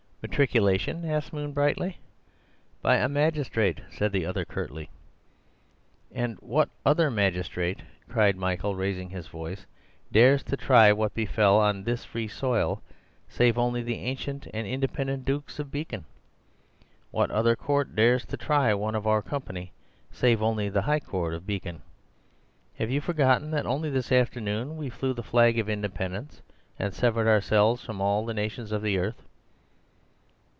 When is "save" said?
13.29-13.57, 20.11-20.39